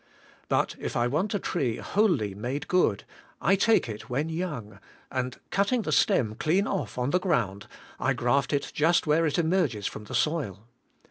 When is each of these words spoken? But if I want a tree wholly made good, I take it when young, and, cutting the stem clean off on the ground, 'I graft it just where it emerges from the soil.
But 0.49 0.75
if 0.79 0.95
I 0.97 1.05
want 1.05 1.35
a 1.35 1.37
tree 1.39 1.77
wholly 1.77 2.33
made 2.33 2.67
good, 2.67 3.03
I 3.39 3.55
take 3.55 3.87
it 3.87 4.09
when 4.09 4.29
young, 4.29 4.79
and, 5.11 5.39
cutting 5.51 5.83
the 5.83 5.91
stem 5.91 6.33
clean 6.33 6.65
off 6.65 6.97
on 6.97 7.11
the 7.11 7.19
ground, 7.19 7.67
'I 7.99 8.13
graft 8.13 8.51
it 8.51 8.71
just 8.73 9.05
where 9.05 9.27
it 9.27 9.37
emerges 9.37 9.85
from 9.85 10.05
the 10.05 10.15
soil. 10.15 10.65